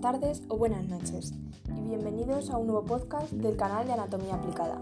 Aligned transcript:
tardes 0.00 0.42
o 0.48 0.56
buenas 0.56 0.86
noches 0.86 1.32
y 1.76 1.88
bienvenidos 1.88 2.50
a 2.50 2.56
un 2.56 2.68
nuevo 2.68 2.84
podcast 2.84 3.32
del 3.32 3.56
canal 3.56 3.84
de 3.84 3.94
Anatomía 3.94 4.36
Aplicada. 4.36 4.78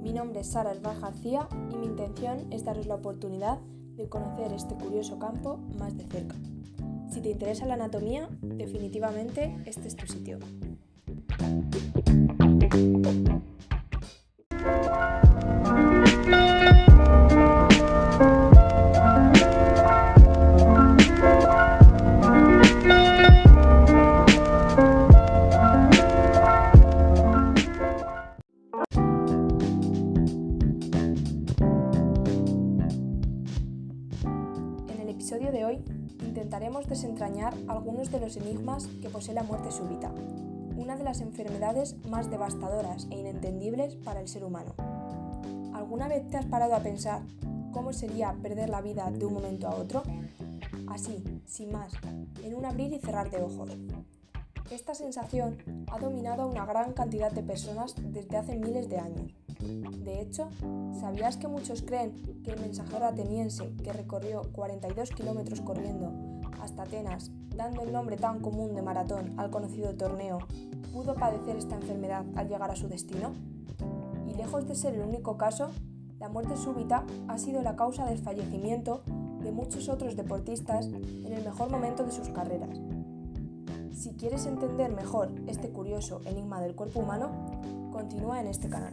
Mi 0.00 0.12
nombre 0.12 0.40
es 0.40 0.46
Sara 0.46 0.70
Herbal 0.70 1.00
García 1.00 1.48
y 1.72 1.76
mi 1.76 1.86
intención 1.86 2.52
es 2.52 2.64
daros 2.64 2.86
la 2.86 2.94
oportunidad 2.94 3.58
de 3.96 4.08
conocer 4.08 4.52
este 4.52 4.76
curioso 4.76 5.18
campo 5.18 5.58
más 5.76 5.96
de 5.96 6.04
cerca. 6.04 6.36
Si 7.10 7.20
te 7.20 7.30
interesa 7.30 7.66
la 7.66 7.74
anatomía, 7.74 8.28
definitivamente 8.42 9.56
este 9.66 9.88
es 9.88 9.96
tu 9.96 10.06
sitio. 10.06 10.38
Los 38.24 38.38
enigmas 38.38 38.86
que 39.02 39.10
posee 39.10 39.34
la 39.34 39.42
muerte 39.42 39.70
súbita, 39.70 40.10
una 40.78 40.96
de 40.96 41.04
las 41.04 41.20
enfermedades 41.20 41.94
más 42.08 42.30
devastadoras 42.30 43.06
e 43.10 43.18
inentendibles 43.18 43.96
para 43.96 44.22
el 44.22 44.28
ser 44.28 44.44
humano. 44.44 44.72
¿Alguna 45.74 46.08
vez 46.08 46.26
te 46.30 46.38
has 46.38 46.46
parado 46.46 46.74
a 46.74 46.80
pensar 46.80 47.20
cómo 47.72 47.92
sería 47.92 48.32
perder 48.42 48.70
la 48.70 48.80
vida 48.80 49.10
de 49.10 49.26
un 49.26 49.34
momento 49.34 49.68
a 49.68 49.74
otro? 49.74 50.02
Así, 50.86 51.22
sin 51.44 51.70
más, 51.70 51.92
en 52.42 52.54
un 52.54 52.64
abrir 52.64 52.94
y 52.94 52.98
cerrar 52.98 53.30
de 53.30 53.42
ojos. 53.42 53.76
Esta 54.70 54.94
sensación 54.94 55.58
ha 55.92 55.98
dominado 55.98 56.44
a 56.44 56.46
una 56.46 56.64
gran 56.64 56.94
cantidad 56.94 57.30
de 57.30 57.42
personas 57.42 57.94
desde 57.98 58.38
hace 58.38 58.56
miles 58.56 58.88
de 58.88 59.00
años. 59.00 59.34
De 60.02 60.22
hecho, 60.22 60.48
¿sabías 60.98 61.36
que 61.36 61.46
muchos 61.46 61.82
creen 61.82 62.40
que 62.42 62.52
el 62.52 62.60
mensajero 62.60 63.04
ateniense 63.04 63.70
que 63.84 63.92
recorrió 63.92 64.50
42 64.52 65.10
kilómetros 65.10 65.60
corriendo 65.60 66.10
hasta 66.62 66.84
Atenas, 66.84 67.30
dando 67.56 67.82
el 67.82 67.92
nombre 67.92 68.16
tan 68.16 68.40
común 68.40 68.74
de 68.74 68.82
maratón 68.82 69.34
al 69.38 69.50
conocido 69.50 69.94
torneo, 69.94 70.38
pudo 70.92 71.14
padecer 71.14 71.56
esta 71.56 71.76
enfermedad 71.76 72.24
al 72.36 72.48
llegar 72.48 72.70
a 72.70 72.76
su 72.76 72.88
destino? 72.88 73.32
Y 74.26 74.34
lejos 74.34 74.66
de 74.66 74.74
ser 74.74 74.94
el 74.94 75.02
único 75.02 75.36
caso, 75.36 75.70
la 76.18 76.28
muerte 76.28 76.56
súbita 76.56 77.04
ha 77.28 77.38
sido 77.38 77.62
la 77.62 77.76
causa 77.76 78.06
del 78.06 78.18
fallecimiento 78.18 79.02
de 79.42 79.52
muchos 79.52 79.88
otros 79.88 80.16
deportistas 80.16 80.86
en 80.86 81.32
el 81.32 81.44
mejor 81.44 81.70
momento 81.70 82.04
de 82.04 82.12
sus 82.12 82.28
carreras. 82.28 82.80
Si 83.92 84.10
quieres 84.14 84.46
entender 84.46 84.92
mejor 84.92 85.30
este 85.46 85.70
curioso 85.70 86.20
enigma 86.24 86.60
del 86.60 86.74
cuerpo 86.74 87.00
humano, 87.00 87.30
continúa 87.92 88.40
en 88.40 88.48
este 88.48 88.68
canal. 88.68 88.92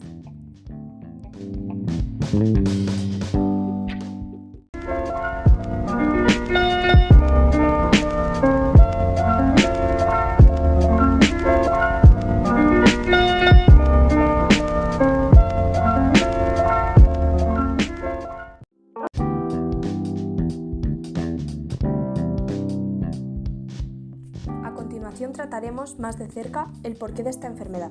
Trataremos 25.42 25.98
más 25.98 26.20
de 26.20 26.28
cerca 26.28 26.72
el 26.84 26.96
porqué 26.96 27.24
de 27.24 27.32
esta 27.32 27.48
enfermedad, 27.48 27.90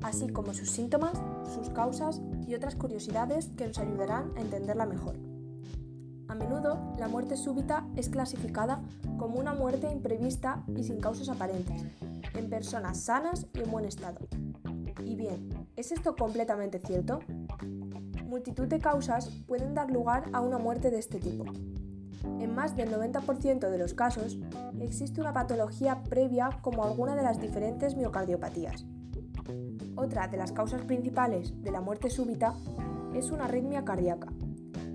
así 0.00 0.28
como 0.28 0.54
sus 0.54 0.70
síntomas, 0.70 1.12
sus 1.54 1.68
causas 1.68 2.22
y 2.46 2.54
otras 2.54 2.74
curiosidades 2.74 3.50
que 3.54 3.66
nos 3.66 3.78
ayudarán 3.78 4.32
a 4.34 4.40
entenderla 4.40 4.86
mejor. 4.86 5.16
A 6.28 6.34
menudo, 6.34 6.94
la 6.98 7.06
muerte 7.06 7.36
súbita 7.36 7.86
es 7.96 8.08
clasificada 8.08 8.80
como 9.18 9.38
una 9.38 9.52
muerte 9.52 9.92
imprevista 9.92 10.64
y 10.74 10.82
sin 10.84 11.00
causas 11.00 11.28
aparentes, 11.28 11.82
en 12.32 12.48
personas 12.48 12.98
sanas 12.98 13.46
y 13.52 13.60
en 13.60 13.70
buen 13.70 13.84
estado. 13.84 14.26
Y 15.04 15.16
bien, 15.16 15.50
¿es 15.76 15.92
esto 15.92 16.16
completamente 16.16 16.78
cierto? 16.78 17.20
Multitud 18.24 18.68
de 18.68 18.78
causas 18.78 19.28
pueden 19.46 19.74
dar 19.74 19.90
lugar 19.90 20.30
a 20.32 20.40
una 20.40 20.56
muerte 20.56 20.90
de 20.90 20.98
este 20.98 21.18
tipo. 21.18 21.44
En 22.24 22.54
más 22.54 22.76
del 22.76 22.90
90% 22.90 23.70
de 23.70 23.78
los 23.78 23.94
casos, 23.94 24.38
existe 24.80 25.20
una 25.20 25.32
patología 25.32 26.02
previa 26.02 26.50
como 26.62 26.84
alguna 26.84 27.14
de 27.14 27.22
las 27.22 27.40
diferentes 27.40 27.96
miocardiopatías. 27.96 28.84
Otra 29.96 30.28
de 30.28 30.36
las 30.36 30.52
causas 30.52 30.82
principales 30.82 31.62
de 31.62 31.70
la 31.70 31.80
muerte 31.80 32.10
súbita 32.10 32.54
es 33.14 33.30
una 33.30 33.44
arritmia 33.46 33.84
cardíaca, 33.84 34.28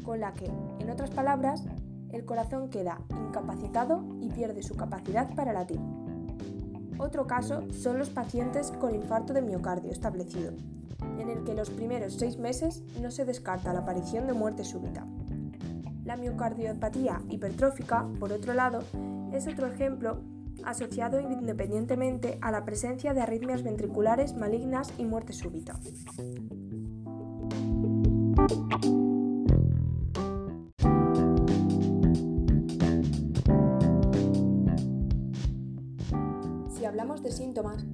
con 0.03 0.19
la 0.19 0.33
que, 0.33 0.51
en 0.79 0.89
otras 0.89 1.09
palabras, 1.09 1.63
el 2.11 2.25
corazón 2.25 2.69
queda 2.69 3.01
incapacitado 3.09 4.05
y 4.21 4.29
pierde 4.29 4.63
su 4.63 4.75
capacidad 4.75 5.33
para 5.35 5.53
latir. 5.53 5.79
Otro 6.97 7.27
caso 7.27 7.63
son 7.73 7.99
los 7.99 8.09
pacientes 8.09 8.71
con 8.71 8.95
infarto 8.95 9.33
de 9.33 9.41
miocardio 9.41 9.91
establecido, 9.91 10.53
en 11.19 11.29
el 11.29 11.43
que 11.43 11.53
los 11.53 11.69
primeros 11.69 12.13
seis 12.13 12.37
meses 12.37 12.83
no 13.01 13.11
se 13.11 13.25
descarta 13.25 13.73
la 13.73 13.79
aparición 13.79 14.27
de 14.27 14.33
muerte 14.33 14.63
súbita. 14.63 15.05
La 16.15 16.21
miocardiopatía 16.21 17.21
hipertrófica, 17.29 18.07
por 18.21 18.31
otro 18.31 18.53
lado, 18.53 18.79
es 19.33 19.47
otro 19.47 19.67
ejemplo 19.67 20.21
asociado 20.63 21.19
independientemente 21.19 22.37
a 22.39 22.51
la 22.51 22.63
presencia 22.63 23.13
de 23.13 23.19
arritmias 23.19 23.63
ventriculares 23.63 24.33
malignas 24.33 24.93
y 24.97 25.03
muerte 25.03 25.33
súbita. 25.33 25.77
Si 36.69 36.85
hablamos 36.85 37.23
de 37.23 37.31
síntomas, 37.33 37.85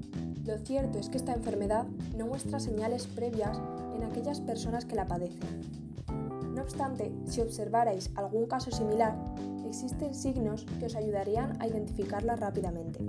lo 0.46 0.60
cierto 0.60 1.00
es 1.00 1.10
que 1.10 1.18
esta 1.18 1.34
enfermedad 1.34 1.88
no 2.16 2.28
muestra 2.28 2.60
señales 2.60 3.08
previas 3.08 3.60
en 3.96 4.04
aquellas 4.04 4.42
personas 4.42 4.86
que 4.86 4.94
la 4.94 5.08
padecen. 5.08 5.81
No 6.62 6.66
obstante, 6.66 7.12
si 7.26 7.42
observarais 7.42 8.12
algún 8.14 8.46
caso 8.46 8.70
similar, 8.70 9.18
existen 9.66 10.14
signos 10.14 10.64
que 10.78 10.86
os 10.86 10.96
ayudarían 10.96 11.60
a 11.60 11.66
identificarla 11.66 12.36
rápidamente. 12.36 13.00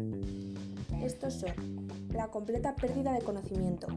Estos 1.03 1.35
son 1.35 1.87
la 2.15 2.29
completa 2.29 2.75
pérdida 2.75 3.13
de 3.13 3.21
conocimiento, 3.21 3.89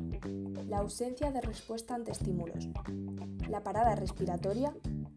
la 0.67 0.79
ausencia 0.79 1.31
de 1.31 1.39
respuesta 1.39 1.95
ante 1.95 2.11
estímulos, 2.11 2.67
la 3.49 3.63
parada 3.63 3.95
respiratoria 3.95 4.73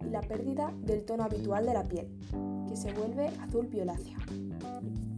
y 0.06 0.10
la 0.10 0.20
pérdida 0.20 0.72
del 0.82 1.04
tono 1.04 1.24
habitual 1.24 1.66
de 1.66 1.74
la 1.74 1.82
piel, 1.82 2.08
que 2.68 2.76
se 2.76 2.92
vuelve 2.92 3.26
azul 3.40 3.66
violácea. 3.66 4.18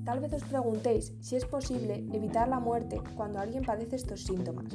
Tal 0.07 0.21
vez 0.21 0.33
os 0.33 0.45
preguntéis 0.45 1.13
si 1.21 1.37
es 1.37 1.45
posible 1.45 2.07
evitar 2.15 2.49
la 2.49 2.59
muerte 2.59 3.03
cuando 3.17 3.39
alguien 3.39 3.67
padece 3.67 3.97
estos 3.97 4.25
síntomas. 4.25 4.75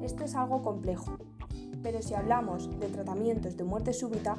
Esto 0.00 0.24
es 0.24 0.34
algo 0.36 0.62
complejo, 0.62 1.18
pero 1.82 2.02
si 2.02 2.14
hablamos 2.14 2.68
de 2.78 2.88
tratamientos 2.88 3.56
de 3.56 3.64
muerte 3.64 3.92
súbita, 3.92 4.38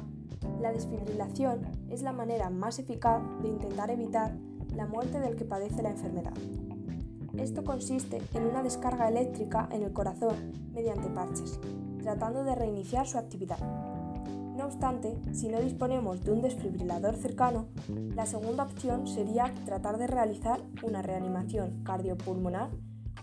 la 0.60 0.72
desfibrilación 0.72 1.62
es 1.88 2.02
la 2.02 2.12
manera 2.12 2.50
más 2.50 2.78
eficaz 2.78 3.22
de 3.42 3.48
intentar 3.48 3.90
evitar 3.90 4.36
la 4.74 4.86
muerte 4.86 5.20
del 5.20 5.36
que 5.36 5.44
padece 5.44 5.82
la 5.82 5.90
enfermedad. 5.90 6.34
Esto 7.36 7.64
consiste 7.64 8.20
en 8.34 8.44
una 8.44 8.62
descarga 8.62 9.08
eléctrica 9.08 9.68
en 9.72 9.82
el 9.82 9.92
corazón 9.92 10.52
mediante 10.72 11.08
parches, 11.08 11.58
tratando 12.02 12.44
de 12.44 12.54
reiniciar 12.54 13.06
su 13.06 13.18
actividad. 13.18 13.58
No 14.56 14.66
obstante, 14.66 15.16
si 15.32 15.48
no 15.48 15.60
disponemos 15.60 16.22
de 16.22 16.32
un 16.32 16.42
desfibrilador 16.42 17.16
cercano, 17.16 17.68
la 18.14 18.26
segunda 18.26 18.64
opción 18.64 19.06
sería 19.06 19.54
tratar 19.64 19.96
de 19.96 20.06
realizar 20.06 20.60
una 20.82 21.00
reanimación 21.00 21.82
cardiopulmonar 21.82 22.70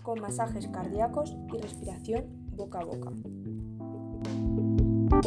con 0.02 0.20
masajes 0.20 0.66
cardíacos 0.68 1.36
y 1.54 1.58
respiración 1.58 2.24
boca 2.56 2.80
a 2.80 2.84
boca. 2.84 3.12
Y 5.18 5.20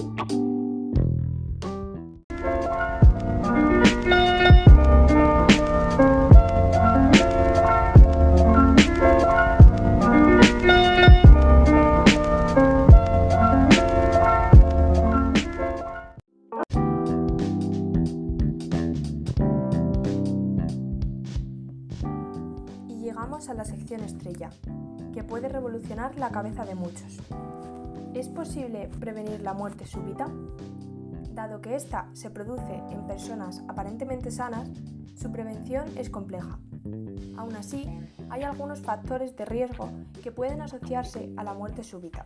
llegamos 22.95 23.49
a 23.49 23.53
la 23.53 23.65
sección 23.65 24.01
estrella, 24.01 24.51
que 25.13 25.25
puede 25.25 25.49
revolucionar 25.49 26.17
la 26.17 26.29
cabeza 26.29 26.63
de 26.63 26.75
muchos. 26.75 27.19
¿Es 28.13 28.27
posible 28.27 28.89
prevenir 28.99 29.39
la 29.41 29.53
muerte 29.53 29.85
súbita? 29.85 30.27
Dado 31.33 31.61
que 31.61 31.75
esta 31.75 32.09
se 32.11 32.29
produce 32.29 32.83
en 32.91 33.07
personas 33.07 33.63
aparentemente 33.69 34.31
sanas, 34.31 34.69
su 35.15 35.31
prevención 35.31 35.85
es 35.95 36.09
compleja. 36.09 36.59
Aún 37.37 37.55
así, 37.55 37.87
hay 38.29 38.43
algunos 38.43 38.81
factores 38.81 39.37
de 39.37 39.45
riesgo 39.45 39.89
que 40.21 40.33
pueden 40.33 40.61
asociarse 40.61 41.31
a 41.37 41.43
la 41.45 41.53
muerte 41.53 41.85
súbita. 41.85 42.25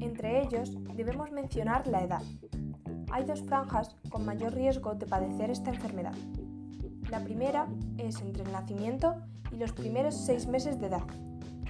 Entre 0.00 0.42
ellos, 0.42 0.72
debemos 0.94 1.32
mencionar 1.32 1.86
la 1.86 2.02
edad. 2.02 2.22
Hay 3.10 3.24
dos 3.24 3.42
franjas 3.42 3.94
con 4.08 4.24
mayor 4.24 4.54
riesgo 4.54 4.94
de 4.94 5.06
padecer 5.06 5.50
esta 5.50 5.70
enfermedad. 5.70 6.14
La 7.10 7.20
primera 7.20 7.68
es 7.98 8.22
entre 8.22 8.44
el 8.44 8.52
nacimiento 8.52 9.16
y 9.52 9.56
los 9.56 9.72
primeros 9.72 10.14
seis 10.14 10.46
meses 10.46 10.80
de 10.80 10.86
edad, 10.86 11.04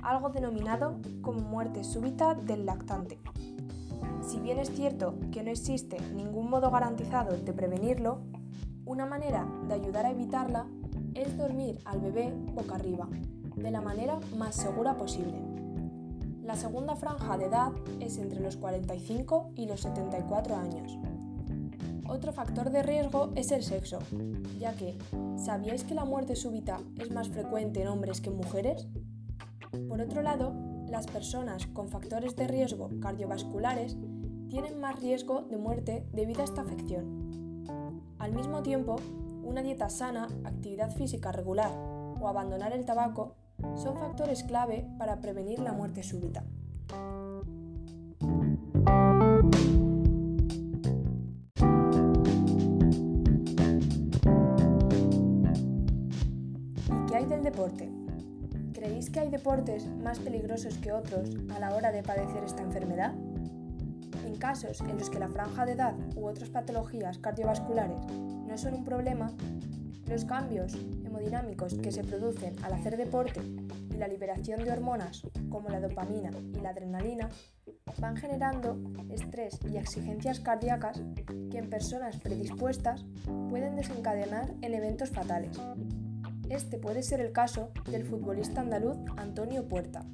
algo 0.03 0.31
denominado 0.31 0.99
como 1.23 1.41
muerte 1.41 1.85
súbita 1.85 2.35
del 2.35 2.67
lactante. 2.67 3.19
Si 4.27 4.41
bien 4.41 4.59
es 4.59 4.71
cierto 4.71 5.15
que 5.33 5.43
no 5.43 5.51
existe 5.51 5.99
ningún 6.15 6.51
modo 6.51 6.71
garantizado 6.71 7.37
de 7.37 7.53
prevenirlo, 7.53 8.21
una 8.85 9.07
manera 9.07 9.47
de 9.69 9.75
ayudar 9.75 10.07
a 10.07 10.11
evitarla 10.11 10.67
es 11.15 11.37
dormir 11.37 11.79
al 11.85 12.01
bebé 12.01 12.33
boca 12.55 12.75
arriba, 12.75 13.09
de 13.57 13.71
la 13.71 13.81
manera 13.81 14.19
más 14.37 14.55
segura 14.55 14.97
posible. 14.97 15.41
La 16.43 16.57
segunda 16.57 16.97
franja 16.97 17.37
de 17.37 17.47
edad 17.47 17.73
es 18.01 18.17
entre 18.19 18.41
los 18.41 18.57
45 18.57 19.51
y 19.57 19.67
los 19.67 19.81
74 19.81 20.57
años. 20.57 20.99
Otro 22.09 22.33
factor 22.33 22.71
de 22.71 22.83
riesgo 22.83 23.31
es 23.35 23.53
el 23.53 23.63
sexo, 23.63 23.99
ya 24.59 24.75
que 24.75 24.97
¿sabíais 25.37 25.85
que 25.85 25.95
la 25.95 26.07
muerte 26.07 26.37
súbita 26.37 26.79
es 26.99 27.11
más 27.11 27.29
frecuente 27.29 27.83
en 27.83 27.89
hombres 27.89 28.23
que 28.23 28.31
en 28.31 28.37
mujeres? 28.37 28.89
Por 29.89 30.03
otro 30.03 30.21
lado, 30.23 30.53
las 30.89 31.07
personas 31.07 31.67
con 31.67 31.89
factores 31.89 32.37
de 32.37 32.47
riesgo 32.47 32.91
cardiovasculares 33.01 33.97
tienen 34.49 34.81
más 34.81 35.01
riesgo 35.01 35.43
de 35.43 35.57
muerte 35.57 36.07
debido 36.13 36.43
a 36.43 36.45
esta 36.45 36.61
afección. 36.61 37.65
Al 38.19 38.33
mismo 38.33 38.63
tiempo, 38.63 38.97
una 39.43 39.63
dieta 39.63 39.89
sana, 39.89 40.29
actividad 40.45 40.91
física 40.95 41.33
regular 41.33 41.71
o 42.21 42.29
abandonar 42.29 42.73
el 42.73 42.85
tabaco 42.85 43.35
son 43.77 43.97
factores 43.99 44.45
clave 44.45 44.87
para 44.99 45.21
prevenir 45.21 45.59
la 45.59 45.73
muerte 45.73 46.03
súbita. 46.03 46.45
¿Y 56.87 57.07
qué 57.07 57.17
hay 57.17 57.27
del 57.27 57.43
deporte? 57.43 57.98
¿Creéis 58.99 59.13
que 59.13 59.21
hay 59.21 59.31
deportes 59.31 59.87
más 60.03 60.19
peligrosos 60.19 60.77
que 60.79 60.91
otros 60.91 61.31
a 61.55 61.61
la 61.61 61.73
hora 61.73 61.93
de 61.93 62.03
padecer 62.03 62.43
esta 62.43 62.63
enfermedad? 62.63 63.15
En 64.27 64.35
casos 64.39 64.81
en 64.81 64.99
los 64.99 65.09
que 65.09 65.21
la 65.21 65.29
franja 65.29 65.65
de 65.65 65.75
edad 65.75 65.95
u 66.17 66.27
otras 66.27 66.49
patologías 66.49 67.17
cardiovasculares 67.19 67.97
no 68.13 68.59
son 68.59 68.75
un 68.75 68.85
problema, 68.85 69.33
los 70.09 70.25
cambios 70.25 70.75
hemodinámicos 71.05 71.75
que 71.75 71.93
se 71.93 72.03
producen 72.03 72.57
al 72.65 72.73
hacer 72.73 72.97
deporte 72.97 73.41
y 73.89 73.97
la 73.99 74.09
liberación 74.09 74.65
de 74.65 74.73
hormonas 74.73 75.23
como 75.49 75.69
la 75.69 75.79
dopamina 75.79 76.31
y 76.57 76.59
la 76.59 76.71
adrenalina 76.71 77.29
van 78.01 78.17
generando 78.17 78.81
estrés 79.11 79.61
y 79.71 79.77
exigencias 79.77 80.41
cardíacas 80.41 81.01
que 81.53 81.59
en 81.59 81.71
personas 81.71 82.17
predispuestas 82.17 83.05
pueden 83.49 83.77
desencadenar 83.77 84.53
en 84.61 84.75
eventos 84.75 85.11
fatales. 85.11 85.57
Este 86.51 86.79
puede 86.79 87.03
ser 87.03 87.21
el 87.21 87.33
caso 87.33 87.71
del 87.91 88.05
futbolista 88.05 88.63
andaluz 88.63 88.97
Antonio 89.17 89.69
Puerta. 89.69 90.05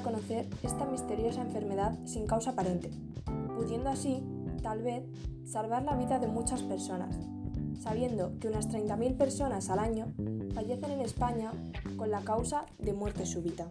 Conocer 0.00 0.48
esta 0.62 0.84
misteriosa 0.84 1.42
enfermedad 1.42 1.98
sin 2.04 2.26
causa 2.26 2.50
aparente, 2.50 2.90
pudiendo 3.56 3.90
así, 3.90 4.22
tal 4.62 4.82
vez, 4.82 5.04
salvar 5.44 5.82
la 5.84 5.96
vida 5.96 6.18
de 6.18 6.28
muchas 6.28 6.62
personas, 6.62 7.16
sabiendo 7.80 8.38
que 8.38 8.48
unas 8.48 8.68
30.000 8.68 9.16
personas 9.16 9.70
al 9.70 9.78
año 9.78 10.12
fallecen 10.54 10.92
en 10.92 11.00
España 11.00 11.52
con 11.96 12.10
la 12.10 12.20
causa 12.20 12.66
de 12.78 12.92
muerte 12.92 13.26
súbita. 13.26 13.68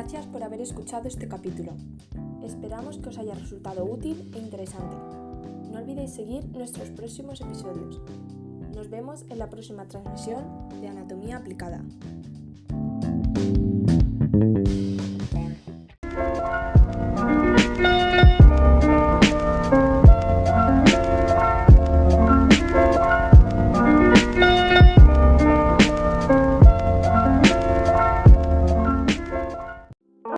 Gracias 0.00 0.24
por 0.28 0.42
haber 0.42 0.62
escuchado 0.62 1.08
este 1.08 1.28
capítulo. 1.28 1.74
Esperamos 2.42 2.96
que 2.96 3.10
os 3.10 3.18
haya 3.18 3.34
resultado 3.34 3.84
útil 3.84 4.32
e 4.34 4.38
interesante. 4.38 4.96
No 5.70 5.78
olvidéis 5.78 6.14
seguir 6.14 6.42
nuestros 6.46 6.88
próximos 6.88 7.42
episodios. 7.42 8.00
Nos 8.74 8.88
vemos 8.88 9.26
en 9.28 9.38
la 9.38 9.50
próxima 9.50 9.86
transmisión 9.88 10.70
de 10.80 10.88
Anatomía 10.88 11.36
Aplicada. 11.36 11.84